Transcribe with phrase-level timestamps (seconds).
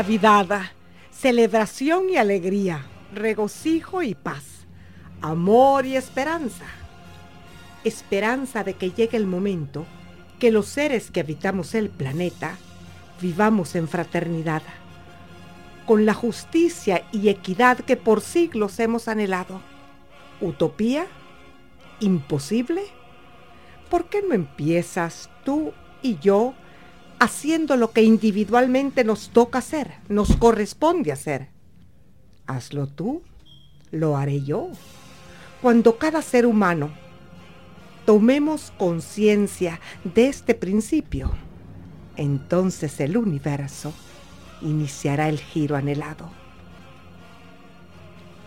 [0.00, 0.62] Navidad,
[1.10, 4.64] celebración y alegría, regocijo y paz,
[5.20, 6.64] amor y esperanza.
[7.84, 9.84] Esperanza de que llegue el momento
[10.38, 12.56] que los seres que habitamos el planeta
[13.20, 14.62] vivamos en fraternidad,
[15.84, 19.60] con la justicia y equidad que por siglos hemos anhelado.
[20.40, 21.08] ¿Utopía?
[22.00, 22.84] ¿Imposible?
[23.90, 26.54] ¿Por qué no empiezas tú y yo
[27.20, 31.48] haciendo lo que individualmente nos toca hacer, nos corresponde hacer.
[32.46, 33.22] Hazlo tú,
[33.92, 34.68] lo haré yo.
[35.60, 36.90] Cuando cada ser humano
[38.06, 41.30] tomemos conciencia de este principio,
[42.16, 43.92] entonces el universo
[44.62, 46.30] iniciará el giro anhelado.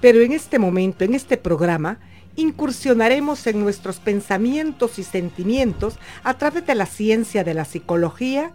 [0.01, 1.99] Pero en este momento, en este programa,
[2.35, 8.51] incursionaremos en nuestros pensamientos y sentimientos a través de la ciencia de la psicología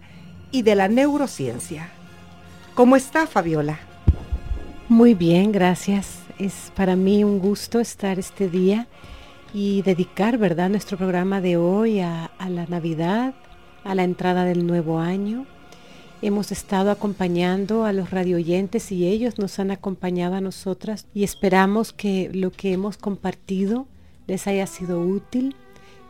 [0.51, 1.91] y de la neurociencia.
[2.75, 3.79] ¿Cómo está Fabiola?
[4.89, 6.21] Muy bien, gracias.
[6.39, 8.87] Es para mí un gusto estar este día
[9.53, 13.35] y dedicar, ¿verdad?, nuestro programa de hoy a, la Navidad,
[13.85, 15.47] a la entrada del nuevo año.
[16.23, 21.93] Hemos estado acompañando a los radioyentes y ellos nos han acompañado a nosotras y esperamos
[21.93, 23.87] que lo que hemos compartido
[24.27, 25.55] les haya sido útil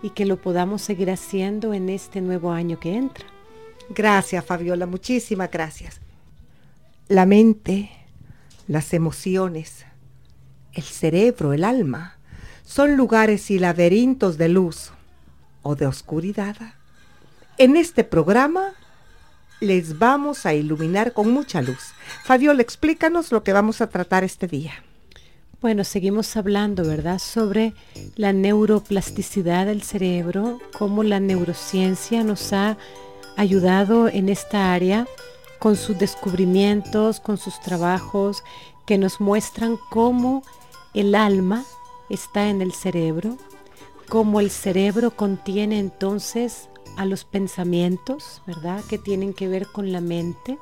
[0.02, 3.26] y que lo podamos seguir haciendo en este nuevo año que entra.
[3.90, 6.00] Gracias, Fabiola, muchísimas gracias.
[7.08, 7.90] La mente,
[8.66, 9.86] las emociones,
[10.74, 12.18] el cerebro, el alma,
[12.64, 14.92] son lugares y laberintos de luz
[15.62, 16.56] o de oscuridad.
[17.56, 18.74] En este programa
[19.60, 21.92] les vamos a iluminar con mucha luz.
[22.24, 24.74] Fabiola, explícanos lo que vamos a tratar este día.
[25.60, 27.74] Bueno, seguimos hablando, ¿verdad?, sobre
[28.14, 32.76] la neuroplasticidad del cerebro, cómo la neurociencia nos ha
[33.38, 35.06] ayudado en esta área
[35.60, 38.42] con sus descubrimientos, con sus trabajos
[38.84, 40.42] que nos muestran cómo
[40.92, 41.64] el alma
[42.10, 43.36] está en el cerebro,
[44.08, 48.82] cómo el cerebro contiene entonces a los pensamientos, ¿verdad?
[48.88, 50.58] Que tienen que ver con la mente,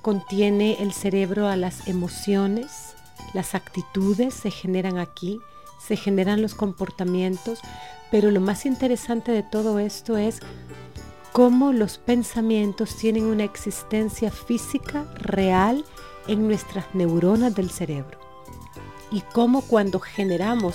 [0.00, 2.94] contiene el cerebro a las emociones,
[3.34, 5.40] las actitudes se generan aquí,
[5.78, 7.60] se generan los comportamientos,
[8.10, 10.40] Pero lo más interesante de todo esto es
[11.32, 15.84] cómo los pensamientos tienen una existencia física real
[16.28, 18.18] en nuestras neuronas del cerebro.
[19.10, 20.74] Y cómo cuando generamos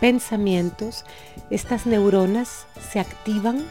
[0.00, 1.04] pensamientos,
[1.50, 3.64] estas neuronas se activan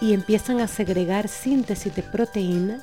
[0.00, 2.82] y empiezan a segregar síntesis de proteínas,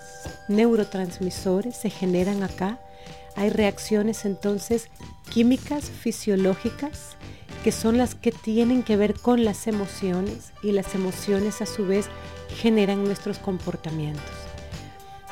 [0.50, 2.80] neurotransmisores se generan acá.
[3.36, 4.90] Hay reacciones entonces
[5.30, 7.16] químicas, fisiológicas,
[7.64, 11.86] que son las que tienen que ver con las emociones y las emociones a su
[11.86, 12.10] vez
[12.54, 14.24] generan nuestros comportamientos.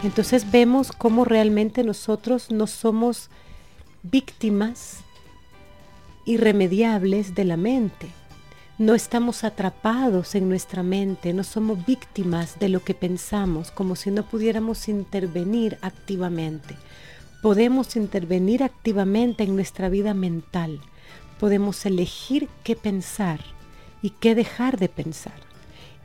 [0.03, 3.29] Entonces vemos cómo realmente nosotros no somos
[4.03, 4.97] víctimas
[6.25, 8.07] irremediables de la mente.
[8.77, 14.09] No estamos atrapados en nuestra mente, no somos víctimas de lo que pensamos, como si
[14.09, 16.75] no pudiéramos intervenir activamente.
[17.44, 20.79] Podemos intervenir activamente en nuestra vida mental.
[21.39, 23.39] Podemos elegir qué pensar
[24.01, 25.50] y qué dejar de pensar.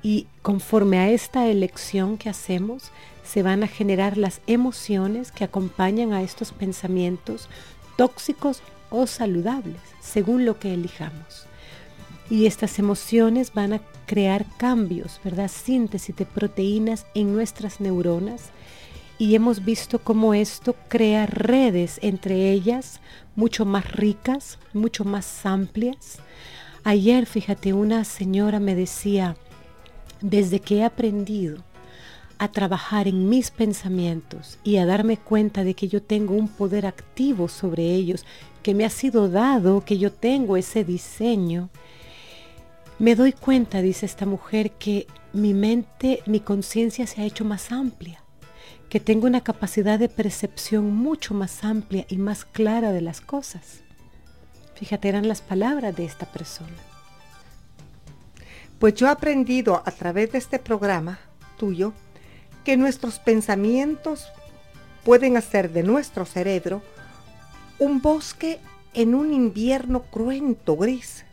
[0.03, 2.91] Y conforme a esta elección que hacemos,
[3.25, 7.49] se van a generar las emociones que acompañan a estos pensamientos
[7.97, 11.47] tóxicos o saludables, según lo que elijamos.
[12.31, 15.49] Y estas emociones van a crear cambios, ¿verdad?
[15.49, 18.51] Síntesis de proteínas en nuestras neuronas.
[19.19, 23.01] Y hemos visto cómo esto crea redes entre ellas
[23.35, 26.19] mucho más ricas, mucho más amplias.
[26.85, 29.37] Ayer, fíjate, una señora me decía,
[30.21, 31.63] desde que he aprendido
[32.39, 36.87] a trabajar en mis pensamientos y a darme cuenta de que yo tengo un poder
[36.87, 38.27] activo sobre ellos,
[38.63, 41.71] que me ha sido dado, que yo tengo ese diseño,
[42.99, 47.71] me doy cuenta, dice esta mujer, que mi mente, mi conciencia se ha hecho más
[47.71, 48.23] amplia,
[48.89, 53.83] que tengo una capacidad de percepción mucho más amplia y más clara de las cosas.
[54.75, 56.86] Fíjate, eran las palabras de esta persona.
[58.79, 61.19] Pues yo he aprendido a través de este programa
[61.57, 61.93] tuyo
[62.65, 64.27] que nuestros pensamientos
[65.05, 66.83] pueden hacer de nuestro cerebro
[67.79, 68.59] un bosque
[68.93, 71.25] en un invierno cruento gris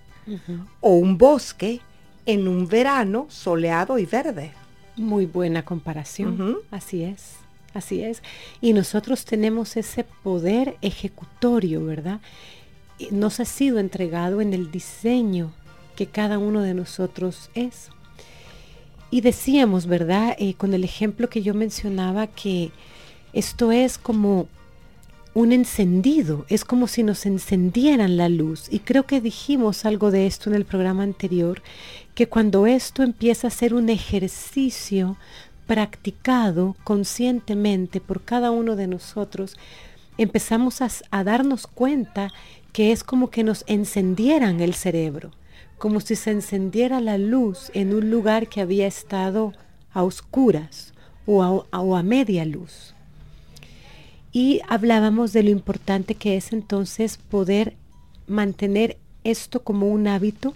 [0.80, 1.82] o un bosque
[2.26, 4.52] en un verano soleado y verde.
[4.96, 6.60] Muy buena comparación.
[6.72, 7.38] Así es,
[7.74, 8.22] así es.
[8.62, 12.22] Y nosotros tenemos ese poder ejecutorio, ¿verdad?
[13.12, 15.52] Nos ha sido entregado en el diseño
[15.96, 17.90] que cada uno de nosotros es.
[19.12, 20.36] Y decíamos, ¿verdad?
[20.40, 22.72] Eh, con el ejemplo que yo mencionaba, que
[23.34, 24.48] esto es como
[25.34, 28.68] un encendido, es como si nos encendieran la luz.
[28.70, 31.62] Y creo que dijimos algo de esto en el programa anterior,
[32.16, 35.18] que cuando esto empieza a ser un ejercicio
[35.66, 39.58] practicado conscientemente por cada uno de nosotros,
[40.18, 42.32] empezamos a, a darnos cuenta
[42.72, 45.32] que es como que nos encendieran el cerebro,
[45.84, 49.52] como si se encendiera la luz en un lugar que había estado
[49.92, 50.94] a oscuras
[51.26, 52.96] o o a media luz.
[54.32, 57.76] Y hablábamos de lo importante que es entonces poder
[58.28, 58.96] mantener
[59.26, 60.54] esto como un hábito,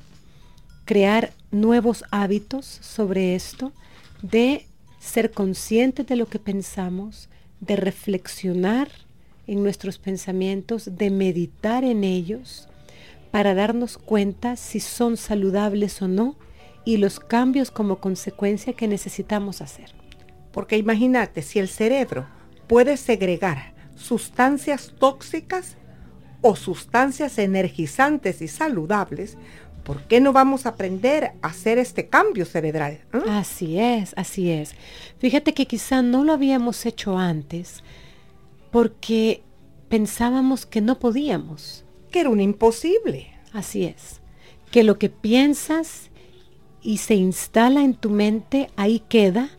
[0.86, 3.74] crear nuevos hábitos sobre esto,
[4.22, 4.66] de
[4.98, 7.28] ser conscientes de lo que pensamos,
[7.60, 8.88] de reflexionar
[9.46, 12.67] en nuestros pensamientos, de meditar en ellos,
[13.38, 16.36] para darnos cuenta si son saludables o no
[16.86, 19.94] y los cambios como consecuencia que necesitamos hacer.
[20.52, 22.26] Porque imagínate, si el cerebro
[22.66, 25.78] puede segregar sustancias tóxicas
[26.42, 29.38] o sustancias energizantes y saludables,
[29.84, 33.02] ¿por qué no vamos a aprender a hacer este cambio cerebral?
[33.14, 33.20] ¿Eh?
[33.30, 34.74] Así es, así es.
[35.20, 37.84] Fíjate que quizá no lo habíamos hecho antes
[38.72, 39.44] porque
[39.90, 41.84] pensábamos que no podíamos.
[42.20, 43.28] Era un imposible.
[43.54, 44.22] Así es.
[44.72, 46.10] Que lo que piensas
[46.82, 49.52] y se instala en tu mente ahí queda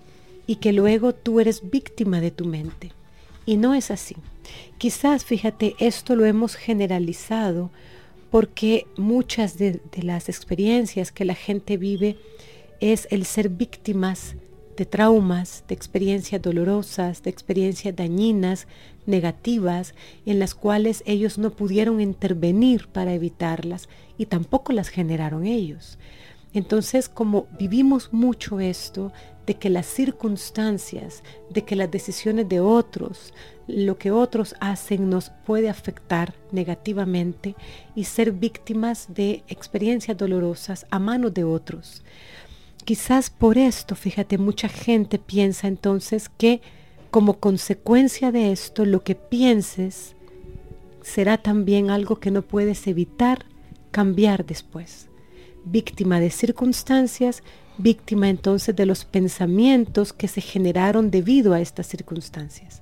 [0.47, 2.91] y que luego tú eres víctima de tu mente.
[3.47, 4.17] Y no es así.
[4.77, 7.71] Quizás, fíjate, esto lo hemos generalizado
[8.31, 12.19] porque muchas de, las experiencias que la gente vive
[12.81, 14.35] es el ser víctimas
[14.79, 18.69] de traumas, de experiencias dolorosas, de experiencias dañinas,
[19.07, 19.93] negativas,
[20.25, 25.99] en las cuales ellos no pudieron intervenir para evitarlas y tampoco las generaron ellos.
[26.55, 29.13] Entonces, como vivimos mucho esto,
[29.47, 33.35] de que las circunstancias, de que las decisiones de otros,
[33.67, 37.57] lo que otros hacen nos puede afectar negativamente
[37.97, 42.03] y ser víctimas de experiencias dolorosas a manos de otros.
[42.89, 46.63] Quizás por esto, fíjate, mucha gente piensa entonces que
[47.11, 50.17] como consecuencia de esto, lo que pienses
[51.03, 53.45] será también algo que no puedes evitar
[53.91, 55.11] cambiar después
[55.67, 57.43] víctima de circunstancias,
[57.77, 62.81] víctima entonces de los pensamientos que se generaron debido a estas circunstancias.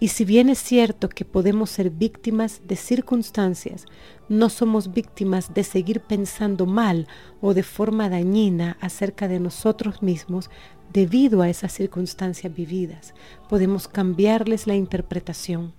[0.00, 3.84] Y si bien es cierto que podemos ser víctimas de circunstancias,
[4.28, 7.08] no somos víctimas de seguir pensando mal
[7.40, 10.50] o de forma dañina acerca de nosotros mismos
[10.92, 13.12] debido a esas circunstancias vividas.
[13.48, 15.74] Podemos cambiarles la interpretación.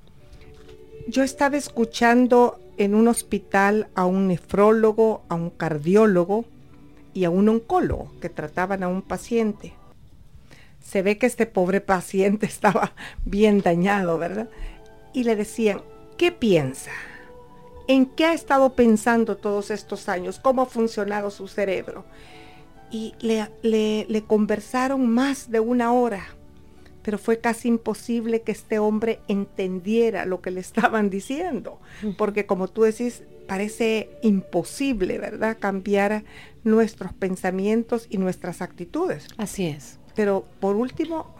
[1.07, 6.43] Yo estaba escuchando en un hospital a un nefrólogo, a un cardiólogo
[7.13, 9.73] y a un oncólogo que trataban a un paciente
[10.89, 12.93] se ve que este pobre paciente estaba
[13.23, 14.49] bien dañado, ¿verdad?
[15.13, 15.81] Y le decían,
[16.17, 16.91] ¿qué piensa?
[17.87, 20.39] ¿En qué ha estado pensando todos estos años?
[20.39, 22.05] ¿Cómo ha funcionado su cerebro?
[22.91, 26.25] Y le, le, conversaron más de una hora,
[27.03, 31.79] pero fue casi imposible que este hombre entendiera lo que le estaban diciendo,
[32.17, 35.57] porque como tú decís, parece imposible, ¿verdad?
[35.59, 36.23] Cambiar
[36.63, 39.27] nuestros pensamientos y nuestras actitudes.
[39.37, 39.98] Así es.
[40.19, 41.33] Pero por último,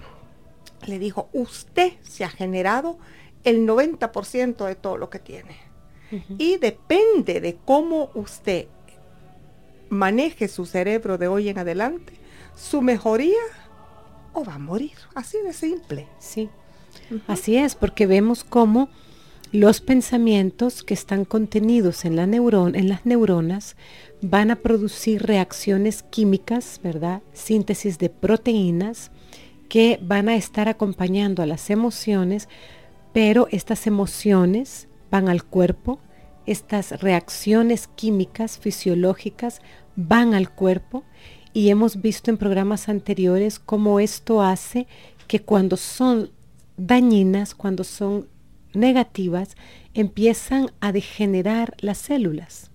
[0.88, 2.98] le dijo, usted se ha generado
[3.43, 5.57] el 90% de todo lo que tiene.
[6.38, 8.67] Y depende de cómo usted
[9.89, 12.13] maneje su cerebro de hoy en adelante,
[12.55, 13.41] su mejoría
[14.31, 14.95] o va a morir.
[15.13, 16.07] Así de simple.
[16.17, 16.50] Sí.
[17.27, 18.88] Así es, porque vemos cómo
[19.51, 23.75] los pensamientos que están contenidos en, la en las neuronas
[24.22, 27.24] van a producir reacciones químicas, ¿verdad?
[27.34, 29.12] Síntesis de proteínas
[29.68, 32.48] que van a estar acompañando a las emociones,
[33.12, 36.00] pero estas emociones van al cuerpo,
[36.46, 39.62] estas reacciones químicas, fisiológicas,
[39.96, 41.03] van al cuerpo
[41.53, 44.86] y hemos visto en programas anteriores cómo esto hace
[45.27, 46.29] que cuando son
[46.77, 48.27] dañinas, cuando son
[48.74, 49.56] negativas,
[49.94, 52.70] empiezan a degenerar las células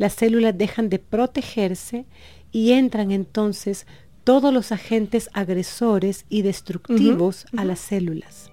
[0.00, 2.06] las células dejan de protegerse
[2.52, 3.86] y entran entonces
[4.24, 8.50] todos los agentes agresores y destructivos a las células.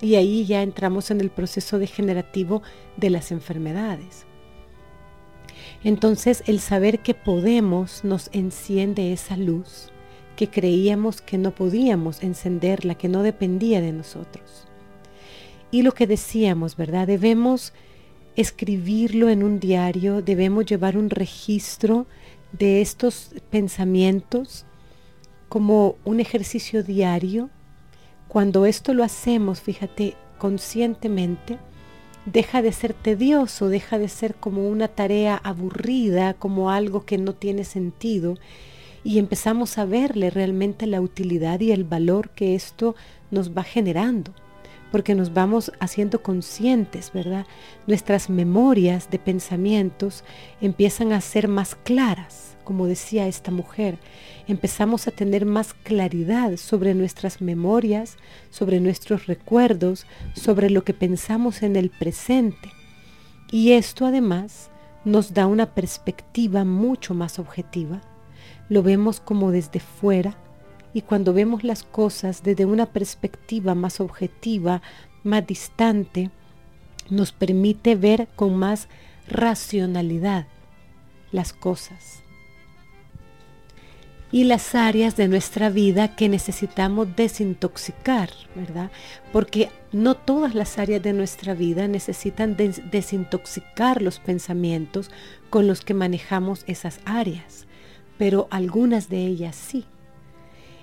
[0.00, 2.62] Y ahí ya entramos en el proceso degenerativo
[2.96, 4.24] de las enfermedades.
[5.84, 9.90] Entonces el saber que podemos nos enciende esa luz
[10.36, 14.67] que creíamos que no podíamos encenderla, que no dependía de nosotros.
[15.70, 17.06] Y lo que decíamos, ¿verdad?
[17.06, 17.72] Debemos
[18.36, 22.06] escribirlo en un diario, debemos llevar un registro
[22.52, 24.64] de estos pensamientos
[25.48, 27.50] como un ejercicio diario.
[28.28, 31.58] Cuando esto lo hacemos, fíjate, conscientemente,
[32.24, 37.34] deja de ser tedioso, deja de ser como una tarea aburrida, como algo que no
[37.34, 38.36] tiene sentido,
[39.04, 42.94] y empezamos a verle realmente la utilidad y el valor que esto
[43.30, 44.32] nos va generando
[44.90, 47.46] porque nos vamos haciendo conscientes, ¿verdad?
[47.86, 50.24] Nuestras memorias de pensamientos
[50.60, 53.98] empiezan a ser más claras, como decía esta mujer.
[54.46, 58.16] Empezamos a tener más claridad sobre nuestras memorias,
[58.50, 62.70] sobre nuestros recuerdos, sobre lo que pensamos en el presente.
[63.50, 64.70] Y esto además
[65.04, 68.00] nos da una perspectiva mucho más objetiva.
[68.68, 70.36] Lo vemos como desde fuera,
[70.98, 74.82] y cuando vemos las cosas desde una perspectiva más objetiva,
[75.22, 76.32] más distante,
[77.08, 78.88] nos permite ver con más
[79.28, 80.48] racionalidad
[81.30, 82.24] las cosas
[84.32, 88.90] y las áreas de nuestra vida que necesitamos desintoxicar, ¿verdad?
[89.32, 95.12] Porque no todas las áreas de nuestra vida necesitan desintoxicar los pensamientos
[95.48, 97.68] con los que manejamos esas áreas,
[98.18, 99.84] pero algunas de ellas sí.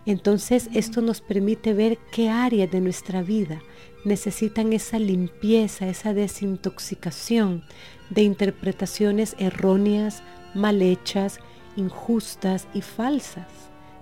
[0.06, 3.62] Entonces esto nos permite ver qué áreas de nuestra vida
[4.04, 7.64] necesitan esa limpieza, esa desintoxicación
[8.12, 10.22] de interpretaciones erróneas,
[10.54, 11.40] mal hechas,
[11.76, 13.48] injustas y falsas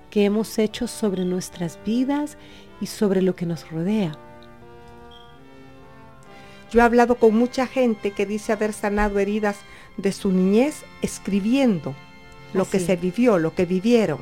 [0.10, 2.38] que hemos hecho sobre nuestras vidas
[2.81, 4.12] y sobre lo que nos rodea.
[6.72, 9.57] Yo he hablado con mucha gente que dice haber sanado heridas
[9.98, 11.95] de su niñez escribiendo
[12.53, 14.19] lo que se vivió, lo que vivieron,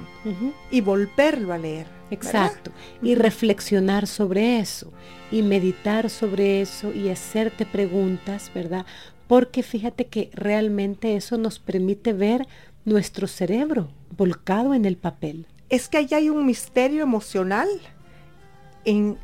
[0.70, 1.88] y volverlo a leer.
[2.10, 2.72] Exacto.
[3.02, 4.92] Y reflexionar sobre eso,
[5.32, 8.86] y meditar sobre eso, y hacerte preguntas, ¿verdad?
[9.28, 12.48] Porque fíjate que realmente eso nos permite ver
[12.84, 15.46] nuestro cerebro volcado en el papel.
[15.70, 17.70] Es que allá hay un misterio emocional
[18.84, 19.18] en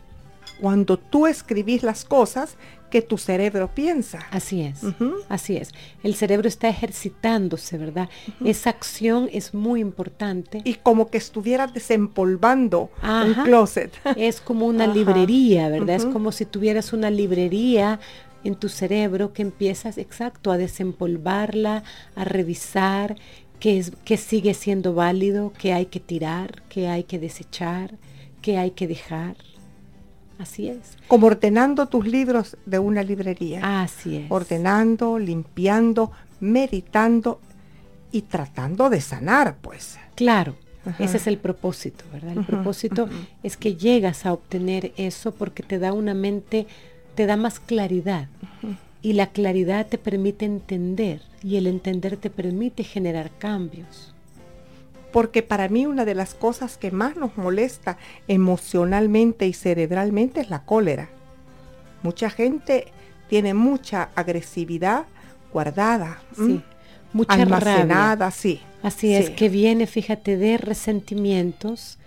[0.61, 2.55] cuando tú escribís las cosas
[2.89, 4.19] que tu cerebro piensa.
[4.31, 4.81] Así es,
[5.29, 5.71] así es.
[6.03, 8.09] El cerebro está ejercitándose, ¿verdad?
[8.43, 10.61] Esa acción es muy importante.
[10.63, 13.93] Y como que estuviera desempolvando un closet.
[14.17, 15.95] Es como una librería, ¿verdad?
[15.95, 17.99] Es como si tuvieras una librería
[18.43, 21.83] en tu cerebro que empiezas, exacto, a desempolvarla,
[22.15, 23.15] a revisar
[23.59, 27.97] que, es, que sigue siendo válido, que hay que tirar, que hay que desechar,
[28.41, 29.35] que hay que dejar.
[30.39, 30.97] Así es.
[31.07, 33.81] Como ordenando tus libros de una librería.
[33.81, 34.31] Así es.
[34.31, 37.39] Ordenando, limpiando, meditando
[38.11, 39.97] y tratando de sanar, pues.
[40.15, 40.55] Claro,
[40.99, 42.37] ese es el propósito, ¿verdad?
[42.37, 43.09] El propósito
[43.43, 46.67] es que llegas a obtener eso porque te da una mente,
[47.15, 48.27] te da más claridad.
[49.01, 54.13] Y la claridad te permite entender y el entender te permite generar cambios
[55.11, 57.97] porque para mí una de las cosas que más nos molesta
[58.27, 61.09] emocionalmente y cerebralmente es la cólera.
[62.03, 62.87] Mucha gente
[63.29, 65.05] tiene mucha agresividad
[65.51, 66.61] guardada, sí,
[67.13, 68.61] mucha almacenada, sí.
[68.83, 71.97] Así es, que viene, fíjate, de resentimientos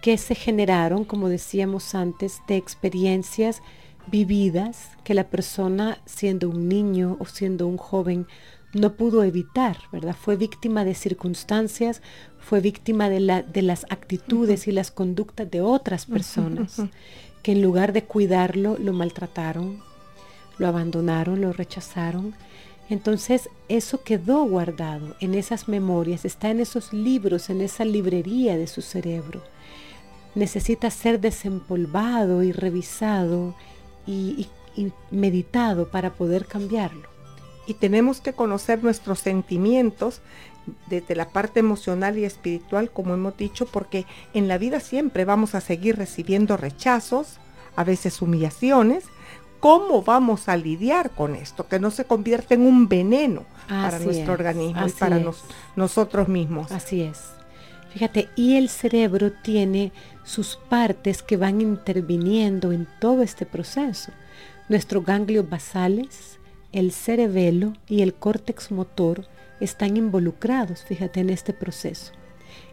[0.00, 3.62] que se generaron, como decíamos antes, de experiencias
[4.06, 8.26] vividas que la persona, siendo un niño o siendo un joven,
[8.72, 10.16] no pudo evitar, ¿verdad?
[10.18, 12.02] Fue víctima de circunstancias,
[12.38, 16.82] fue víctima de, la, de las actitudes y las conductas de otras personas
[17.42, 19.80] que en lugar de cuidarlo lo maltrataron,
[20.58, 22.34] lo abandonaron, lo rechazaron.
[22.88, 28.66] Entonces eso quedó guardado en esas memorias, está en esos libros, en esa librería de
[28.66, 29.42] su cerebro.
[30.34, 33.54] Necesita ser desempolvado y revisado
[34.06, 34.48] y
[35.10, 37.09] meditado para poder cambiarlo.
[37.66, 40.20] Y tenemos que conocer nuestros sentimientos
[40.88, 45.54] desde la parte emocional y espiritual, como hemos dicho, porque en la vida siempre vamos
[45.54, 47.38] a seguir recibiendo rechazos,
[47.76, 49.04] a veces humillaciones.
[49.60, 51.68] ¿Cómo vamos a lidiar con esto?
[51.68, 55.22] Que no se convierta en un veneno para nuestro organismo y para
[55.76, 56.72] nosotros mismos.
[56.72, 57.30] Así es.
[57.92, 59.92] Fíjate, y el cerebro tiene
[60.24, 64.12] sus partes que van interviniendo en todo este proceso.
[64.68, 66.38] Nuestros ganglios basales,
[66.72, 69.26] el cerebelo y el córtex motor
[69.60, 72.12] están involucrados, fíjate, en este proceso.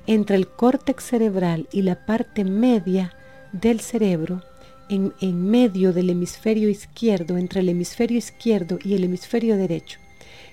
[0.05, 3.13] Entre el córtex cerebral y la parte media
[3.51, 4.43] del cerebro,
[4.89, 9.99] en, en, medio del hemisferio izquierdo, entre el hemisferio izquierdo y el hemisferio derecho,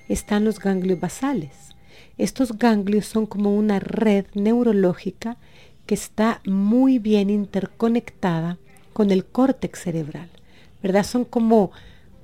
[0.09, 1.75] están los ganglios basales.
[2.19, 5.37] Estos ganglios son como una red neurológica
[5.87, 8.59] que está muy bien interconectada
[8.93, 10.31] con el córtex cerebral,
[10.83, 11.05] ¿verdad?
[11.05, 11.73] Son como,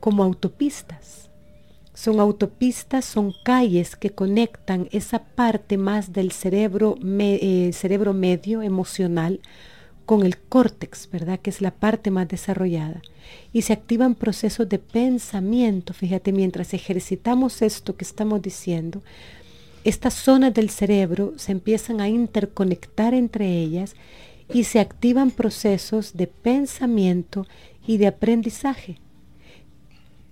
[0.01, 1.31] como autopistas.
[1.95, 9.41] Son autopistas, son calles que conectan esa parte más del cerebro, eh, cerebro medio emocional
[10.07, 11.39] con el córtex, ¿verdad?
[11.39, 13.03] Que es la parte más desarrollada.
[13.53, 15.93] Y se activan procesos de pensamiento.
[15.93, 19.03] Fíjate, mientras ejercitamos esto que estamos diciendo,
[19.85, 23.95] estas zonas del cerebro se empiezan a interconectar entre ellas
[24.53, 27.47] y se activan procesos de pensamiento
[27.87, 28.99] y de aprendizaje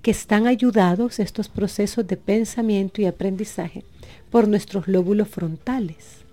[0.02, 3.84] que están ayudados estos procesos de pensamiento y aprendizaje
[4.30, 6.24] por nuestros lóbulos frontales.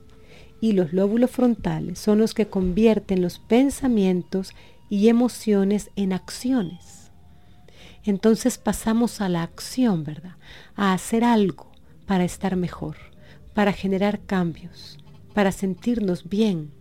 [0.62, 4.54] Y los lóbulos frontales son los que convierten los pensamientos
[4.90, 7.12] y emociones en acciones.
[8.04, 10.36] Entonces pasamos a la acción, ¿verdad?
[10.76, 11.72] A hacer algo
[12.06, 12.98] para estar mejor,
[13.54, 14.98] para generar cambios,
[15.34, 16.72] para sentirnos bien.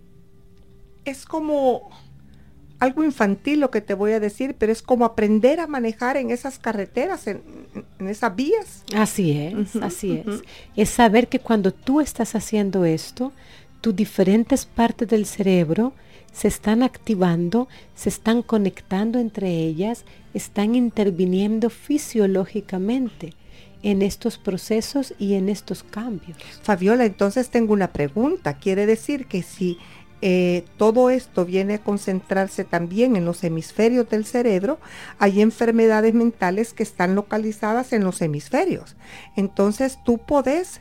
[1.04, 1.90] Es como
[2.84, 6.30] algo infantil lo que te voy a decir, pero es como aprender a manejar en
[6.30, 7.42] esas carreteras, en,
[7.98, 8.84] esas vías.
[8.94, 10.42] Así es, así es.
[10.76, 13.32] Es saber que cuando tú estás haciendo esto,
[13.80, 15.92] tus diferentes partes del cerebro
[16.32, 23.32] se están activando, se están conectando entre ellas, están interviniendo fisiológicamente
[23.82, 26.38] en estos procesos y en estos cambios.
[26.62, 28.54] Fabiola, entonces tengo una pregunta.
[28.54, 29.78] Quiere decir que si
[30.22, 34.78] eh, todo esto viene a concentrarse también en los hemisferios del cerebro,
[35.18, 38.96] hay enfermedades mentales que están localizadas en los hemisferios.
[39.36, 40.80] Entonces tú puedes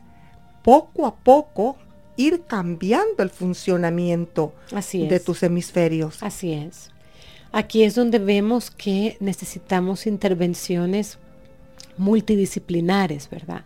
[0.63, 1.77] poco a poco
[2.15, 4.53] ir cambiando el funcionamiento
[4.93, 6.21] de tus hemisferios.
[6.21, 6.91] Así es.
[7.51, 11.19] Aquí es donde vemos que necesitamos intervenciones
[11.97, 13.65] multidisciplinares, ¿verdad?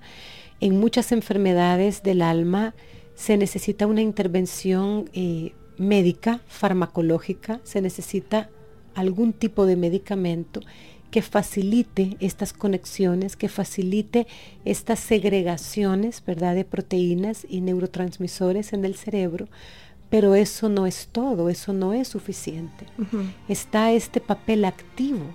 [0.60, 2.73] En muchas enfermedades del alma
[3.17, 8.51] se necesita una intervención eh, médica, farmacológica, se necesita
[8.93, 10.62] algún tipo de medicamento
[11.10, 14.27] que facilite estas conexiones, que facilite
[14.65, 19.47] estas segregaciones, ¿verdad?, de proteínas y neurotransmisores en el cerebro,
[20.12, 22.86] pero eso no es todo, eso no es suficiente.
[23.49, 25.25] Está este papel activo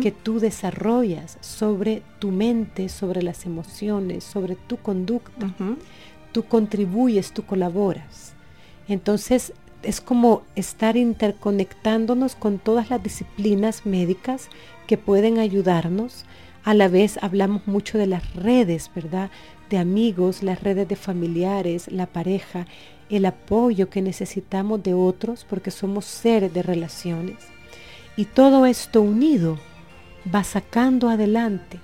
[0.00, 5.52] que tú desarrollas sobre tu mente, sobre las emociones, sobre tu conducta.
[6.34, 8.34] Tú contribuyes, tú colaboras.
[8.88, 9.52] Entonces,
[9.84, 14.48] es como estar interconectándonos con todas las disciplinas médicas
[14.88, 16.24] que pueden ayudarnos
[16.66, 19.30] A la vez hablamos mucho de las redes, ¿verdad?
[19.68, 22.66] De amigos, las redes de familiares, la pareja,
[23.10, 27.36] el apoyo que necesitamos de otros porque somos seres de relaciones.
[28.16, 29.58] Y todo esto unido
[30.34, 31.78] va sacando adelante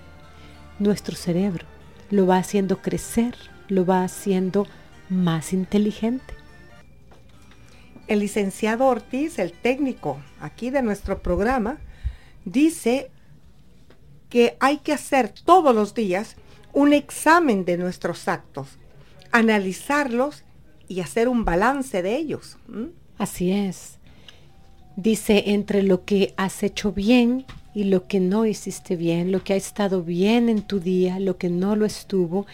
[0.79, 1.67] nuestro cerebro,
[2.11, 3.37] lo va haciendo crecer,
[3.71, 4.67] lo va haciendo
[5.09, 6.35] más inteligente.
[8.07, 11.79] El licenciado Ortiz, el técnico aquí de nuestro programa,
[12.45, 13.11] dice
[14.29, 16.37] que hay que hacer todos los días
[16.73, 18.79] un examen de nuestros actos,
[19.33, 20.45] analizarlos
[20.89, 22.57] y hacer un balance de ellos.
[23.19, 23.99] Así es.
[24.97, 29.53] Dice entre lo que has hecho bien y lo que no hiciste bien, lo que
[29.53, 32.47] ha estado bien en tu día, lo que no lo estuvo,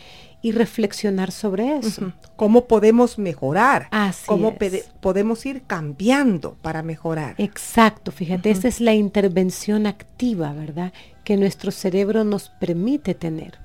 [0.46, 2.12] y reflexionar sobre eso.
[2.37, 3.88] ¿Cómo podemos mejorar?
[3.90, 4.54] Así ¿Cómo
[5.00, 7.35] podemos ir cambiando para mejorar?
[7.38, 10.92] Exacto, fíjate, esa es la intervención activa, ¿verdad?
[11.24, 13.59] Que nuestro cerebro nos permite tener.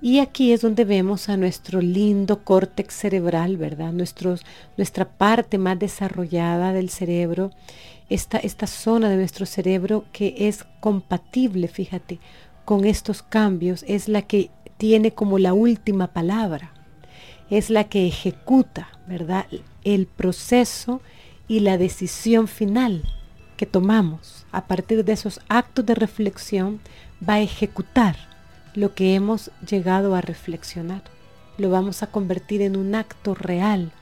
[0.00, 3.92] Y aquí es donde vemos a nuestro lindo córtex cerebral, ¿verdad?
[3.92, 4.46] Nuestros,
[4.78, 7.50] nuestra parte más desarrollada del cerebro,
[8.08, 12.18] esta, esta zona de nuestro cerebro que es compatible, fíjate,
[12.64, 14.50] con estos cambios, es la que
[14.82, 16.72] tiene como la última palabra,
[17.50, 19.46] es la que ejecuta, ¿verdad?
[19.84, 21.00] El proceso
[21.46, 23.04] y la decisión final
[23.56, 26.80] que tomamos a partir de esos actos de reflexión
[27.22, 28.16] va a ejecutar
[28.74, 31.04] lo que hemos llegado a reflexionar.
[31.58, 33.92] Lo vamos a convertir en un acto real.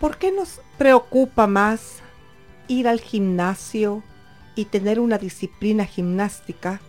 [0.00, 2.00] ¿Por qué nos preocupa más
[2.66, 4.02] ir al gimnasio
[4.56, 6.80] y tener una disciplina gimnástica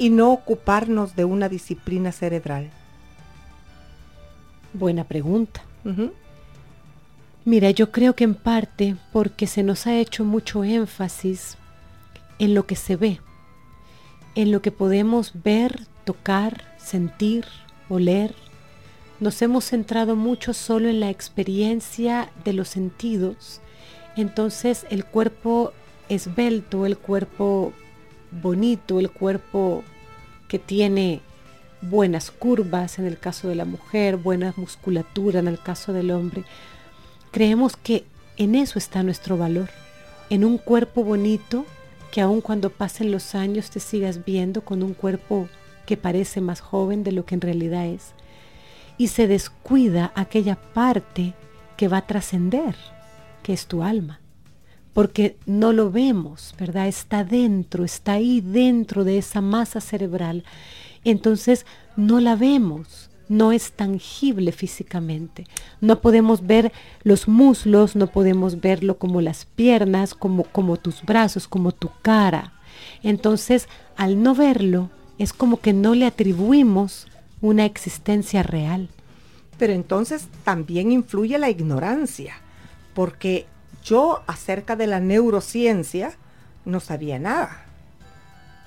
[0.00, 2.70] y no ocuparnos de una disciplina cerebral?
[4.72, 5.62] Buena pregunta.
[7.44, 11.58] Mira, yo creo que en parte porque se nos ha hecho mucho énfasis
[12.38, 13.20] en lo que se ve,
[14.34, 17.44] en lo que podemos ver, tocar, sentir,
[17.90, 18.34] oler.
[19.20, 23.60] Nos hemos centrado mucho solo en la experiencia de los sentidos.
[24.16, 25.74] Entonces el cuerpo
[26.08, 27.74] esbelto, el cuerpo
[28.30, 29.84] bonito, el cuerpo
[30.48, 31.20] que tiene
[31.82, 36.44] buenas curvas en el caso de la mujer, buena musculatura en el caso del hombre.
[37.30, 38.04] Creemos que
[38.36, 39.70] en eso está nuestro valor,
[40.28, 41.66] en un cuerpo bonito
[42.10, 45.48] que aun cuando pasen los años te sigas viendo con un cuerpo
[45.86, 48.12] que parece más joven de lo que en realidad es.
[48.98, 51.34] Y se descuida aquella parte
[51.76, 52.74] que va a trascender,
[53.42, 54.20] que es tu alma
[54.92, 56.88] porque no lo vemos, ¿verdad?
[56.88, 60.44] Está dentro, está ahí dentro de esa masa cerebral.
[61.04, 65.46] Entonces no la vemos, no es tangible físicamente.
[65.80, 66.72] No podemos ver
[67.04, 72.52] los muslos, no podemos verlo como las piernas, como, como tus brazos, como tu cara.
[73.02, 77.06] Entonces, al no verlo, es como que no le atribuimos
[77.40, 78.88] una existencia real.
[79.58, 82.34] Pero entonces también influye la ignorancia,
[82.94, 83.46] porque
[83.82, 86.12] yo acerca de la neurociencia
[86.64, 87.64] no sabía nada.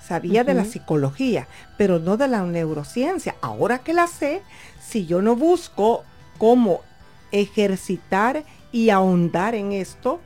[0.06, 1.48] Sabía de la psicología,
[1.78, 3.36] pero no de la neurociencia.
[3.42, 4.42] Ahora que la sé,
[4.86, 6.04] si yo no busco
[6.38, 6.82] cómo
[7.32, 10.20] ejercitar y ahondar en esto,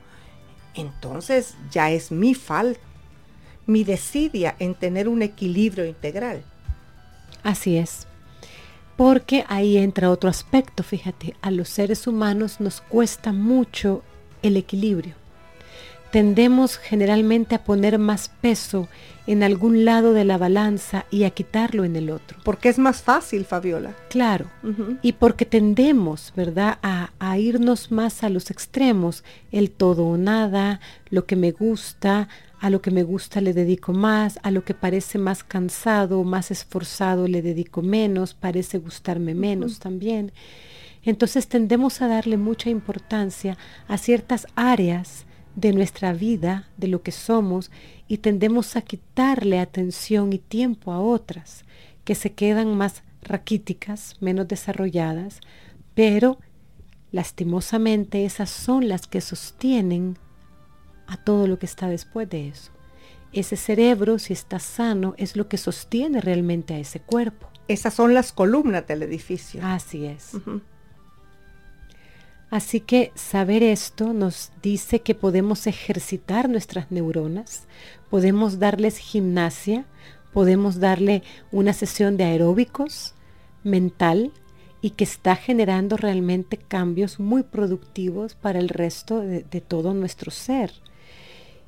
[0.74, 2.80] entonces ya es mi falta,
[3.66, 6.42] mi desidia en tener un equilibrio integral.
[7.44, 8.08] Así es.
[8.96, 14.02] Porque ahí entra otro aspecto, fíjate, a los seres humanos nos cuesta mucho
[14.42, 15.14] el equilibrio.
[16.10, 18.88] Tendemos generalmente a poner más peso
[19.26, 22.38] en algún lado de la balanza y a quitarlo en el otro.
[22.44, 23.94] Porque es más fácil, Fabiola.
[24.08, 24.46] Claro.
[25.02, 29.22] Y porque tendemos, ¿verdad?, a, a, irnos más a los extremos,
[29.52, 33.92] el todo o nada, lo que me gusta, a lo que me gusta le dedico
[33.92, 39.78] más, a lo que parece más cansado, más esforzado le dedico menos, parece gustarme menos
[39.78, 40.32] también.
[41.08, 45.24] Entonces tendemos a darle mucha importancia a ciertas áreas
[45.56, 47.70] de nuestra vida, de lo que somos,
[48.08, 51.64] y tendemos a quitarle atención y tiempo a otras
[52.04, 55.40] que se quedan más raquíticas, menos desarrolladas,
[55.94, 56.40] pero
[57.10, 60.18] lastimosamente esas son las que sostienen
[61.06, 62.70] a todo lo que está después de eso.
[63.32, 67.48] Ese cerebro, si está sano, es lo que sostiene realmente a ese cuerpo.
[67.66, 69.62] Esas son las columnas del edificio.
[69.64, 70.32] Así es.
[72.50, 77.66] Así que saber esto nos dice que podemos ejercitar nuestras neuronas,
[78.08, 79.84] podemos darles gimnasia,
[80.32, 83.14] podemos darle una sesión de aeróbicos
[83.64, 84.32] mental
[84.80, 90.72] y que está generando realmente cambios muy productivos para el resto de, todo nuestro ser.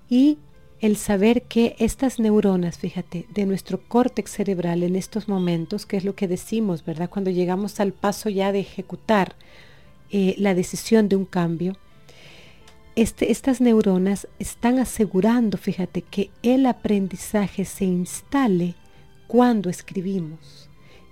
[0.08, 0.38] Y
[0.80, 6.04] el saber que estas neuronas, fíjate, de nuestro córtex cerebral en estos momentos, que es
[6.04, 7.10] lo que decimos, ¿verdad?
[7.10, 9.34] Cuando llegamos al paso ya de ejecutar
[10.10, 11.76] eh, la decisión de un cambio,
[12.96, 18.74] este, estas neuronas están asegurando, fíjate, que el aprendizaje se instale
[19.26, 20.68] cuando escribimos.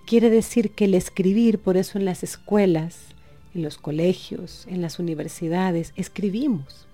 [0.06, 2.98] Quiere decir que el escribir, por eso en las escuelas,
[3.54, 6.88] en los colegios, en las universidades, escribimos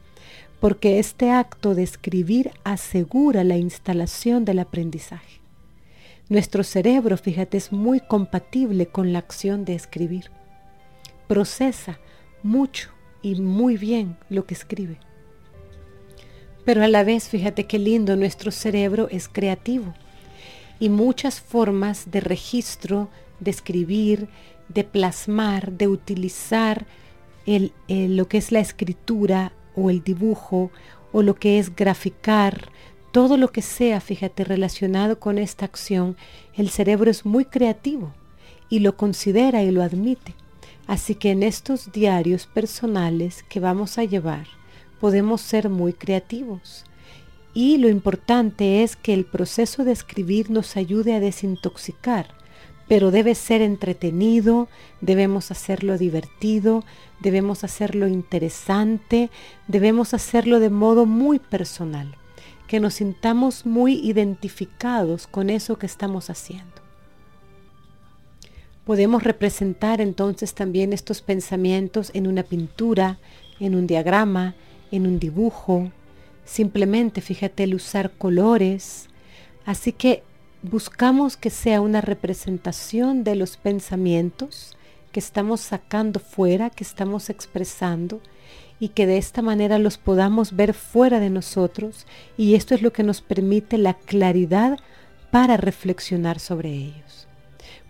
[0.64, 5.40] porque este acto de escribir asegura la instalación del aprendizaje.
[6.30, 10.30] Nuestro cerebro, fíjate, es muy compatible con la acción de escribir.
[11.26, 11.98] Procesa
[12.42, 12.90] mucho
[13.22, 14.98] y muy bien lo que escribe.
[16.64, 19.94] Pero a la vez, fíjate qué lindo, nuestro cerebro es creativo
[20.78, 23.08] y muchas formas de registro,
[23.40, 24.28] de escribir,
[24.68, 26.86] de plasmar, de utilizar
[27.46, 30.70] lo que es la escritura o el dibujo
[31.12, 32.70] o lo que es graficar,
[33.12, 36.16] todo lo que sea, fíjate, relacionado con esta acción,
[36.54, 38.12] el cerebro es muy creativo
[38.68, 40.34] y lo considera y lo admite.
[40.86, 44.46] Así que en estos diarios personales que vamos a llevar,
[45.00, 46.84] podemos ser muy creativos.
[47.54, 52.28] Y lo importante es que el proceso de escribir nos ayude a desintoxicar,
[52.88, 54.68] pero debe ser entretenido,
[55.00, 56.84] debemos hacerlo divertido,
[57.20, 59.30] debemos hacerlo interesante,
[59.68, 62.16] debemos hacerlo de modo muy personal,
[62.66, 66.73] que nos sintamos muy identificados con eso que estamos haciendo.
[68.84, 73.18] Podemos representar entonces también estos pensamientos en una pintura,
[73.58, 74.54] en un diagrama,
[74.90, 75.90] en un dibujo,
[76.44, 79.08] simplemente fíjate el usar colores.
[79.64, 80.22] Así que
[80.62, 84.76] buscamos que sea una representación de los pensamientos
[85.12, 88.20] que estamos sacando fuera, que estamos expresando
[88.80, 92.92] y que de esta manera los podamos ver fuera de nosotros y esto es lo
[92.92, 94.78] que nos permite la claridad
[95.30, 97.03] para reflexionar sobre ellos.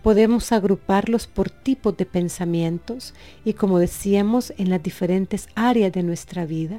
[0.05, 6.45] Podemos agruparlos por tipos de pensamientos y como decíamos en las diferentes áreas de nuestra
[6.45, 6.77] vida,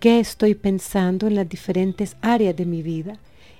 [0.00, 3.16] qué estoy pensando en las diferentes áreas de mi vida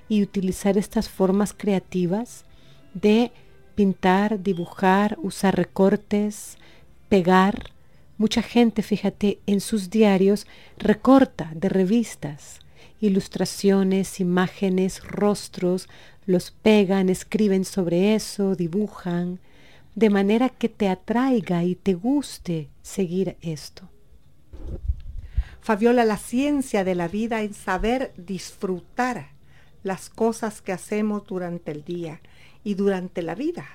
[0.09, 2.45] y utilizar estas formas creativas
[2.93, 3.31] de
[3.73, 6.59] pintar, dibujar, usar recortes,
[7.07, 7.71] pegar.
[8.19, 10.45] Mucha gente, fíjate, en sus diarios
[10.77, 12.59] recorta de revistas,
[13.01, 15.89] ilustraciones, imágenes, rostros,
[16.29, 19.39] los pegan, escriben sobre eso, dibujan,
[19.95, 23.89] de manera que te atraiga y te guste seguir esto.
[25.59, 29.29] Fabiola, la ciencia de la vida es saber disfrutar
[29.81, 32.21] las cosas que hacemos durante el día
[32.63, 33.65] y durante la vida.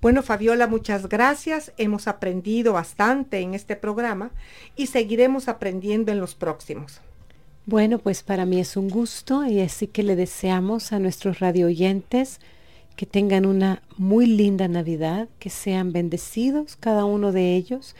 [0.00, 1.72] Bueno, Fabiola, muchas gracias.
[1.76, 4.30] Hemos aprendido bastante en este programa
[4.76, 7.00] y seguiremos aprendiendo en los próximos.
[7.66, 11.66] Bueno, pues para mí es un gusto y así que le deseamos a nuestros radio
[11.66, 12.38] oyentes
[12.94, 17.96] que tengan una muy linda Navidad, que sean bendecidos cada uno de ellos.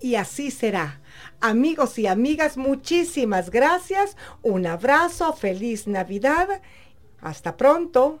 [0.00, 1.00] Y así será.
[1.40, 4.16] Amigos y amigas, muchísimas gracias.
[4.42, 6.62] Un abrazo, feliz Navidad.
[7.20, 8.20] Hasta pronto.